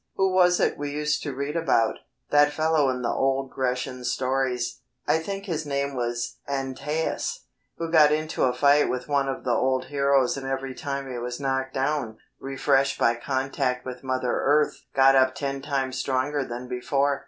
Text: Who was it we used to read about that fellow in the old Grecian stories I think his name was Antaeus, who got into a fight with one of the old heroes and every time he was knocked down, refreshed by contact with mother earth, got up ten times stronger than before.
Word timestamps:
Who 0.15 0.33
was 0.33 0.59
it 0.59 0.79
we 0.79 0.89
used 0.91 1.21
to 1.21 1.35
read 1.35 1.55
about 1.55 1.99
that 2.31 2.51
fellow 2.51 2.89
in 2.89 3.03
the 3.03 3.11
old 3.13 3.51
Grecian 3.51 4.03
stories 4.03 4.81
I 5.05 5.19
think 5.19 5.45
his 5.45 5.63
name 5.63 5.93
was 5.93 6.37
Antaeus, 6.47 7.45
who 7.77 7.91
got 7.91 8.11
into 8.11 8.45
a 8.45 8.51
fight 8.51 8.89
with 8.89 9.07
one 9.07 9.29
of 9.29 9.43
the 9.43 9.53
old 9.53 9.89
heroes 9.89 10.37
and 10.37 10.47
every 10.47 10.73
time 10.73 11.07
he 11.07 11.19
was 11.19 11.39
knocked 11.39 11.75
down, 11.75 12.17
refreshed 12.39 12.97
by 12.97 13.13
contact 13.13 13.85
with 13.85 14.03
mother 14.03 14.31
earth, 14.43 14.73
got 14.95 15.15
up 15.15 15.35
ten 15.35 15.61
times 15.61 15.99
stronger 15.99 16.43
than 16.43 16.67
before. 16.67 17.19